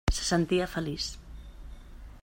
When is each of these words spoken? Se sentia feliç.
Se 0.17 0.23
sentia 0.29 0.67
feliç. 0.71 1.11